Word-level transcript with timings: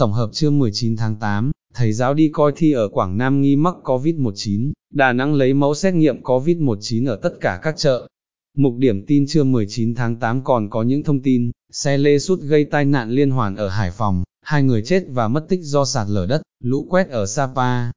Tổng 0.00 0.12
hợp 0.12 0.30
trưa 0.32 0.50
19 0.50 0.96
tháng 0.96 1.16
8, 1.16 1.50
thầy 1.74 1.92
giáo 1.92 2.14
đi 2.14 2.30
coi 2.32 2.52
thi 2.56 2.72
ở 2.72 2.88
Quảng 2.88 3.18
Nam 3.18 3.40
nghi 3.40 3.56
mắc 3.56 3.74
COVID-19, 3.84 4.72
Đà 4.94 5.12
Nẵng 5.12 5.34
lấy 5.34 5.54
mẫu 5.54 5.74
xét 5.74 5.94
nghiệm 5.94 6.22
COVID-19 6.22 7.08
ở 7.08 7.16
tất 7.16 7.34
cả 7.40 7.60
các 7.62 7.76
chợ. 7.76 8.08
Mục 8.56 8.74
điểm 8.78 9.06
tin 9.06 9.26
trưa 9.26 9.44
19 9.44 9.94
tháng 9.94 10.16
8 10.16 10.44
còn 10.44 10.70
có 10.70 10.82
những 10.82 11.02
thông 11.02 11.22
tin, 11.22 11.50
xe 11.72 11.98
lê 11.98 12.18
sút 12.18 12.40
gây 12.40 12.64
tai 12.64 12.84
nạn 12.84 13.10
liên 13.10 13.30
hoàn 13.30 13.56
ở 13.56 13.68
Hải 13.68 13.90
Phòng, 13.90 14.24
hai 14.42 14.62
người 14.62 14.82
chết 14.82 15.04
và 15.08 15.28
mất 15.28 15.46
tích 15.48 15.60
do 15.62 15.84
sạt 15.84 16.06
lở 16.10 16.26
đất, 16.26 16.42
lũ 16.62 16.86
quét 16.90 17.08
ở 17.08 17.26
Sapa. 17.26 17.90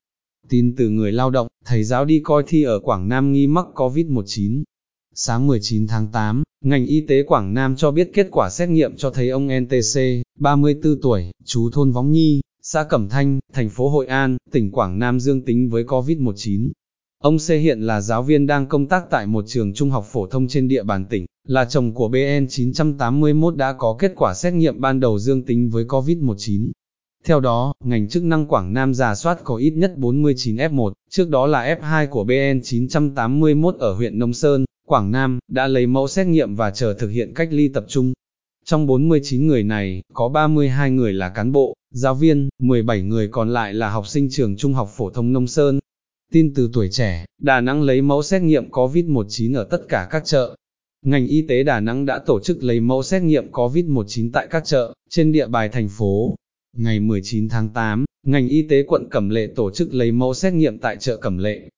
Tin 0.50 0.76
từ 0.78 0.90
người 0.90 1.12
lao 1.12 1.30
động, 1.30 1.48
thầy 1.66 1.84
giáo 1.84 2.06
đi 2.06 2.22
coi 2.24 2.44
thi 2.48 2.64
ở 2.64 2.80
Quảng 2.80 3.10
Nam 3.10 3.32
nghi 3.32 3.48
mắc 3.48 3.66
COVID-19. 3.76 4.64
Sáng 5.22 5.48
19 5.48 5.88
tháng 5.88 6.08
8, 6.08 6.44
ngành 6.62 6.86
y 6.86 7.06
tế 7.08 7.24
Quảng 7.24 7.54
Nam 7.54 7.76
cho 7.76 7.92
biết 7.92 8.12
kết 8.14 8.28
quả 8.32 8.50
xét 8.50 8.70
nghiệm 8.70 8.98
cho 8.98 9.12
thấy 9.12 9.30
ông 9.30 9.48
NTC, 9.60 10.00
34 10.40 11.02
tuổi, 11.02 11.32
chú 11.46 11.70
thôn 11.74 11.92
Võng 11.92 12.12
Nhi, 12.12 12.42
xã 12.62 12.84
Cẩm 12.84 13.10
Thanh, 13.10 13.40
thành 13.54 13.70
phố 13.70 13.90
Hội 13.90 14.08
An, 14.08 14.38
tỉnh 14.52 14.72
Quảng 14.72 15.00
Nam 15.00 15.20
dương 15.20 15.46
tính 15.46 15.70
với 15.70 15.84
COVID-19. 15.84 16.72
Ông 17.24 17.38
C 17.38 17.50
hiện 17.50 17.82
là 17.82 18.02
giáo 18.02 18.24
viên 18.24 18.48
đang 18.48 18.68
công 18.68 18.88
tác 18.88 19.04
tại 19.10 19.26
một 19.28 19.46
trường 19.48 19.74
trung 19.74 19.90
học 19.90 20.06
phổ 20.12 20.28
thông 20.28 20.48
trên 20.48 20.68
địa 20.68 20.84
bàn 20.84 21.06
tỉnh, 21.06 21.26
là 21.48 21.66
chồng 21.66 21.94
của 21.94 22.08
BN 22.08 22.48
981 22.50 23.56
đã 23.56 23.74
có 23.74 23.96
kết 24.00 24.12
quả 24.16 24.34
xét 24.34 24.54
nghiệm 24.54 24.82
ban 24.82 25.00
đầu 25.00 25.20
dương 25.20 25.46
tính 25.46 25.70
với 25.70 25.84
COVID-19. 25.84 26.72
Theo 27.26 27.40
đó, 27.40 27.74
ngành 27.84 28.10
chức 28.10 28.24
năng 28.24 28.48
Quảng 28.48 28.74
Nam 28.74 28.94
giả 28.94 29.16
soát 29.16 29.40
có 29.44 29.56
ít 29.56 29.72
nhất 29.72 29.98
49 29.98 30.56
F1, 30.56 30.92
trước 31.10 31.30
đó 31.30 31.48
là 31.48 31.76
F2 31.76 32.08
của 32.08 32.24
BN 32.24 32.62
981 32.64 33.76
ở 33.80 33.94
huyện 33.94 34.20
Nông 34.20 34.34
Sơn, 34.34 34.66
Quảng 34.90 35.12
Nam, 35.12 35.40
đã 35.48 35.68
lấy 35.68 35.88
mẫu 35.88 36.08
xét 36.08 36.28
nghiệm 36.28 36.56
và 36.56 36.72
chờ 36.72 36.94
thực 36.94 37.08
hiện 37.08 37.34
cách 37.34 37.50
ly 37.52 37.68
tập 37.68 37.86
trung. 37.88 38.14
Trong 38.66 38.88
49 38.88 39.48
người 39.48 39.64
này, 39.64 40.02
có 40.14 40.30
32 40.30 40.92
người 40.92 41.14
là 41.14 41.30
cán 41.30 41.52
bộ, 41.52 41.74
giáo 41.92 42.16
viên, 42.16 42.50
17 42.60 43.02
người 43.02 43.28
còn 43.28 43.50
lại 43.50 43.74
là 43.74 43.90
học 43.90 44.08
sinh 44.08 44.28
trường 44.32 44.58
Trung 44.58 44.74
học 44.74 44.90
Phổ 44.96 45.10
thông 45.10 45.34
Nông 45.34 45.48
Sơn. 45.48 45.80
Tin 46.32 46.54
từ 46.54 46.70
tuổi 46.74 46.90
trẻ, 46.92 47.26
Đà 47.42 47.62
Nẵng 47.62 47.84
lấy 47.84 48.02
mẫu 48.02 48.24
xét 48.24 48.42
nghiệm 48.42 48.70
COVID-19 48.70 49.56
ở 49.56 49.64
tất 49.64 49.82
cả 49.90 50.08
các 50.12 50.26
chợ. 50.26 50.56
Ngành 51.06 51.28
y 51.28 51.46
tế 51.48 51.64
Đà 51.64 51.80
Nẵng 51.80 52.06
đã 52.06 52.20
tổ 52.26 52.40
chức 52.40 52.64
lấy 52.64 52.80
mẫu 52.80 53.04
xét 53.04 53.22
nghiệm 53.22 53.52
COVID-19 53.52 54.30
tại 54.34 54.48
các 54.50 54.66
chợ, 54.66 54.94
trên 55.10 55.32
địa 55.32 55.48
bài 55.48 55.70
thành 55.70 55.90
phố. 55.90 56.36
Ngày 56.78 57.00
19 57.00 57.50
tháng 57.50 57.70
8, 57.70 58.06
ngành 58.26 58.48
y 58.48 58.68
tế 58.70 58.84
quận 58.84 59.08
Cẩm 59.12 59.30
Lệ 59.30 59.48
tổ 59.56 59.72
chức 59.72 59.94
lấy 59.94 60.12
mẫu 60.12 60.34
xét 60.34 60.54
nghiệm 60.54 60.78
tại 60.80 60.98
chợ 60.98 61.18
Cẩm 61.18 61.38
Lệ. 61.38 61.70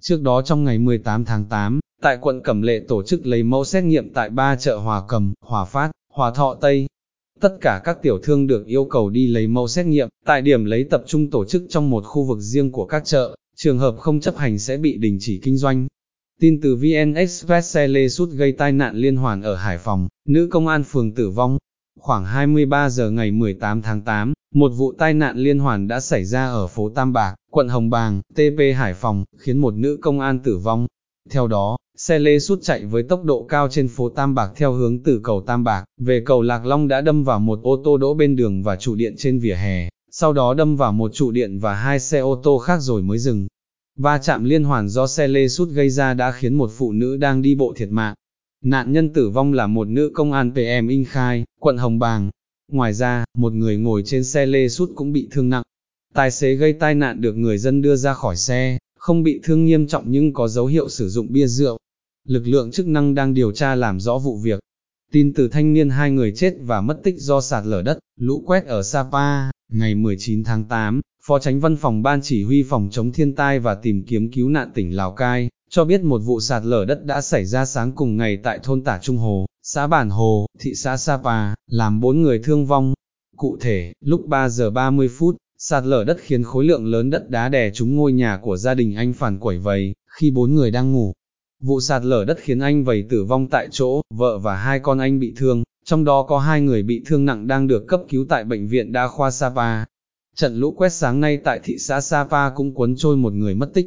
Trước 0.00 0.22
đó 0.22 0.42
trong 0.42 0.64
ngày 0.64 0.78
18 0.78 1.24
tháng 1.24 1.44
8, 1.44 1.79
tại 2.02 2.18
quận 2.20 2.40
Cẩm 2.42 2.62
Lệ 2.62 2.80
tổ 2.88 3.02
chức 3.02 3.26
lấy 3.26 3.42
mẫu 3.42 3.64
xét 3.64 3.84
nghiệm 3.84 4.12
tại 4.12 4.30
ba 4.30 4.56
chợ 4.56 4.76
Hòa 4.76 5.02
Cầm, 5.08 5.34
Hòa 5.40 5.64
Phát, 5.64 5.90
Hòa 6.12 6.30
Thọ 6.30 6.54
Tây. 6.60 6.86
Tất 7.40 7.56
cả 7.60 7.80
các 7.84 8.02
tiểu 8.02 8.18
thương 8.22 8.46
được 8.46 8.66
yêu 8.66 8.84
cầu 8.84 9.10
đi 9.10 9.26
lấy 9.26 9.46
mẫu 9.46 9.68
xét 9.68 9.86
nghiệm, 9.86 10.08
tại 10.26 10.42
điểm 10.42 10.64
lấy 10.64 10.84
tập 10.84 11.02
trung 11.06 11.30
tổ 11.30 11.44
chức 11.44 11.62
trong 11.68 11.90
một 11.90 12.04
khu 12.06 12.24
vực 12.24 12.38
riêng 12.40 12.72
của 12.72 12.86
các 12.86 13.04
chợ, 13.04 13.36
trường 13.56 13.78
hợp 13.78 13.94
không 13.98 14.20
chấp 14.20 14.36
hành 14.36 14.58
sẽ 14.58 14.76
bị 14.76 14.98
đình 14.98 15.16
chỉ 15.20 15.40
kinh 15.42 15.56
doanh. 15.56 15.86
Tin 16.40 16.60
từ 16.60 16.76
VN 16.76 17.14
Express 17.14 17.74
xe 17.74 17.88
lê 17.88 18.08
sút 18.08 18.30
gây 18.30 18.52
tai 18.52 18.72
nạn 18.72 18.96
liên 18.96 19.16
hoàn 19.16 19.42
ở 19.42 19.54
Hải 19.54 19.78
Phòng, 19.78 20.08
nữ 20.28 20.48
công 20.50 20.66
an 20.66 20.84
phường 20.84 21.14
tử 21.14 21.30
vong. 21.30 21.58
Khoảng 22.00 22.24
23 22.24 22.90
giờ 22.90 23.10
ngày 23.10 23.30
18 23.30 23.82
tháng 23.82 24.00
8, 24.00 24.32
một 24.54 24.68
vụ 24.68 24.92
tai 24.98 25.14
nạn 25.14 25.36
liên 25.36 25.58
hoàn 25.58 25.88
đã 25.88 26.00
xảy 26.00 26.24
ra 26.24 26.46
ở 26.46 26.66
phố 26.66 26.88
Tam 26.88 27.12
Bạc, 27.12 27.34
quận 27.50 27.68
Hồng 27.68 27.90
Bàng, 27.90 28.20
TP 28.34 28.76
Hải 28.76 28.94
Phòng, 28.94 29.24
khiến 29.38 29.58
một 29.58 29.74
nữ 29.74 29.98
công 30.02 30.20
an 30.20 30.40
tử 30.40 30.58
vong. 30.58 30.86
Theo 31.30 31.46
đó, 31.46 31.76
xe 31.96 32.18
lê 32.18 32.38
sút 32.38 32.62
chạy 32.62 32.84
với 32.84 33.02
tốc 33.02 33.24
độ 33.24 33.46
cao 33.48 33.68
trên 33.68 33.88
phố 33.88 34.08
Tam 34.08 34.34
Bạc 34.34 34.52
theo 34.56 34.72
hướng 34.72 35.02
từ 35.02 35.20
cầu 35.24 35.42
Tam 35.46 35.64
Bạc, 35.64 35.84
về 36.00 36.22
cầu 36.26 36.42
Lạc 36.42 36.66
Long 36.66 36.88
đã 36.88 37.00
đâm 37.00 37.24
vào 37.24 37.40
một 37.40 37.60
ô 37.62 37.82
tô 37.84 37.96
đỗ 37.96 38.14
bên 38.14 38.36
đường 38.36 38.62
và 38.62 38.76
trụ 38.76 38.94
điện 38.94 39.14
trên 39.18 39.38
vỉa 39.38 39.54
hè, 39.54 39.88
sau 40.10 40.32
đó 40.32 40.54
đâm 40.54 40.76
vào 40.76 40.92
một 40.92 41.14
trụ 41.14 41.30
điện 41.30 41.58
và 41.58 41.74
hai 41.74 42.00
xe 42.00 42.18
ô 42.18 42.40
tô 42.42 42.58
khác 42.58 42.78
rồi 42.80 43.02
mới 43.02 43.18
dừng. 43.18 43.46
Va 43.98 44.18
chạm 44.18 44.44
liên 44.44 44.64
hoàn 44.64 44.88
do 44.88 45.06
xe 45.06 45.28
lê 45.28 45.48
sút 45.48 45.68
gây 45.68 45.90
ra 45.90 46.14
đã 46.14 46.32
khiến 46.32 46.54
một 46.54 46.70
phụ 46.76 46.92
nữ 46.92 47.16
đang 47.16 47.42
đi 47.42 47.54
bộ 47.54 47.72
thiệt 47.76 47.88
mạng. 47.88 48.14
Nạn 48.64 48.92
nhân 48.92 49.12
tử 49.12 49.28
vong 49.28 49.52
là 49.52 49.66
một 49.66 49.88
nữ 49.88 50.10
công 50.14 50.32
an 50.32 50.52
PM 50.54 50.88
In 50.88 51.04
Khai, 51.04 51.44
quận 51.60 51.76
Hồng 51.76 51.98
Bàng. 51.98 52.30
Ngoài 52.72 52.92
ra, 52.92 53.24
một 53.38 53.52
người 53.52 53.76
ngồi 53.76 54.02
trên 54.06 54.24
xe 54.24 54.46
lê 54.46 54.68
sút 54.68 54.90
cũng 54.94 55.12
bị 55.12 55.28
thương 55.30 55.50
nặng. 55.50 55.62
Tài 56.14 56.30
xế 56.30 56.54
gây 56.54 56.72
tai 56.72 56.94
nạn 56.94 57.20
được 57.20 57.32
người 57.32 57.58
dân 57.58 57.82
đưa 57.82 57.96
ra 57.96 58.14
khỏi 58.14 58.36
xe, 58.36 58.78
không 58.98 59.22
bị 59.22 59.40
thương 59.42 59.64
nghiêm 59.64 59.86
trọng 59.86 60.04
nhưng 60.06 60.32
có 60.32 60.48
dấu 60.48 60.66
hiệu 60.66 60.88
sử 60.88 61.08
dụng 61.08 61.32
bia 61.32 61.46
rượu. 61.46 61.78
Lực 62.26 62.46
lượng 62.46 62.70
chức 62.70 62.86
năng 62.86 63.14
đang 63.14 63.34
điều 63.34 63.52
tra 63.52 63.74
làm 63.74 64.00
rõ 64.00 64.18
vụ 64.18 64.36
việc. 64.38 64.60
Tin 65.12 65.32
từ 65.34 65.48
thanh 65.48 65.72
niên 65.72 65.90
hai 65.90 66.10
người 66.10 66.32
chết 66.32 66.54
và 66.60 66.80
mất 66.80 67.00
tích 67.02 67.14
do 67.18 67.40
sạt 67.40 67.66
lở 67.66 67.82
đất, 67.82 67.98
lũ 68.16 68.42
quét 68.46 68.66
ở 68.66 68.82
Sapa, 68.82 69.50
ngày 69.72 69.94
19 69.94 70.44
tháng 70.44 70.64
8, 70.64 71.00
Phó 71.26 71.38
Tránh 71.38 71.60
Văn 71.60 71.76
phòng 71.76 72.02
Ban 72.02 72.20
Chỉ 72.22 72.44
huy 72.44 72.62
Phòng 72.62 72.88
chống 72.92 73.12
thiên 73.12 73.34
tai 73.34 73.58
và 73.58 73.74
tìm 73.74 74.04
kiếm 74.08 74.32
cứu 74.32 74.48
nạn 74.48 74.70
tỉnh 74.74 74.96
Lào 74.96 75.12
Cai, 75.12 75.48
cho 75.70 75.84
biết 75.84 76.00
một 76.00 76.18
vụ 76.18 76.40
sạt 76.40 76.64
lở 76.64 76.84
đất 76.84 77.04
đã 77.04 77.20
xảy 77.20 77.44
ra 77.44 77.64
sáng 77.64 77.92
cùng 77.92 78.16
ngày 78.16 78.38
tại 78.42 78.58
thôn 78.62 78.84
Tả 78.84 78.98
Trung 79.02 79.16
Hồ, 79.16 79.46
xã 79.62 79.86
Bản 79.86 80.10
Hồ, 80.10 80.46
thị 80.60 80.74
xã 80.74 80.96
Sapa, 80.96 81.54
làm 81.66 82.00
bốn 82.00 82.22
người 82.22 82.40
thương 82.44 82.66
vong. 82.66 82.94
Cụ 83.36 83.56
thể, 83.60 83.92
lúc 84.04 84.26
3 84.26 84.48
giờ 84.48 84.70
30 84.70 85.08
phút, 85.08 85.36
sạt 85.62 85.84
lở 85.86 86.04
đất 86.04 86.16
khiến 86.20 86.42
khối 86.42 86.64
lượng 86.64 86.86
lớn 86.86 87.10
đất 87.10 87.30
đá 87.30 87.48
đè 87.48 87.70
trúng 87.70 87.96
ngôi 87.96 88.12
nhà 88.12 88.38
của 88.42 88.56
gia 88.56 88.74
đình 88.74 88.94
anh 88.94 89.12
phản 89.12 89.38
quẩy 89.38 89.58
vầy, 89.58 89.94
khi 90.06 90.30
bốn 90.30 90.54
người 90.54 90.70
đang 90.70 90.92
ngủ. 90.92 91.12
Vụ 91.62 91.80
sạt 91.80 92.04
lở 92.04 92.24
đất 92.24 92.38
khiến 92.40 92.58
anh 92.58 92.84
vầy 92.84 93.06
tử 93.10 93.24
vong 93.24 93.48
tại 93.48 93.68
chỗ, 93.70 94.00
vợ 94.14 94.38
và 94.38 94.56
hai 94.56 94.80
con 94.80 94.98
anh 94.98 95.20
bị 95.20 95.34
thương, 95.36 95.62
trong 95.84 96.04
đó 96.04 96.22
có 96.22 96.38
hai 96.38 96.60
người 96.60 96.82
bị 96.82 97.02
thương 97.06 97.24
nặng 97.24 97.46
đang 97.46 97.66
được 97.66 97.88
cấp 97.88 98.00
cứu 98.08 98.26
tại 98.28 98.44
bệnh 98.44 98.68
viện 98.68 98.92
đa 98.92 99.08
khoa 99.08 99.30
Sapa. 99.30 99.84
Trận 100.36 100.56
lũ 100.56 100.74
quét 100.76 100.92
sáng 100.92 101.20
nay 101.20 101.36
tại 101.44 101.60
thị 101.64 101.78
xã 101.78 102.00
Sapa 102.00 102.50
cũng 102.50 102.74
cuốn 102.74 102.94
trôi 102.96 103.16
một 103.16 103.32
người 103.32 103.54
mất 103.54 103.70
tích. 103.74 103.86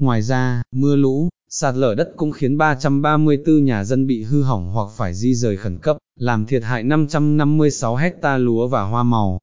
Ngoài 0.00 0.22
ra, 0.22 0.62
mưa 0.72 0.96
lũ, 0.96 1.28
sạt 1.50 1.74
lở 1.74 1.94
đất 1.94 2.12
cũng 2.16 2.32
khiến 2.32 2.58
334 2.58 3.64
nhà 3.64 3.84
dân 3.84 4.06
bị 4.06 4.22
hư 4.22 4.42
hỏng 4.42 4.72
hoặc 4.72 4.88
phải 4.96 5.14
di 5.14 5.34
rời 5.34 5.56
khẩn 5.56 5.78
cấp, 5.78 5.96
làm 6.18 6.46
thiệt 6.46 6.62
hại 6.62 6.82
556 6.82 7.96
hecta 7.96 8.38
lúa 8.38 8.68
và 8.68 8.82
hoa 8.82 9.02
màu. 9.02 9.38